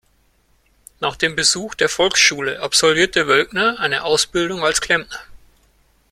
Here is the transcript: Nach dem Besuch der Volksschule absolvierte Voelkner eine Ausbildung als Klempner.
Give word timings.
Nach 0.99 1.15
dem 1.15 1.35
Besuch 1.35 1.75
der 1.75 1.87
Volksschule 1.87 2.59
absolvierte 2.61 3.27
Voelkner 3.27 3.79
eine 3.79 4.03
Ausbildung 4.03 4.63
als 4.63 4.81
Klempner. 4.81 5.19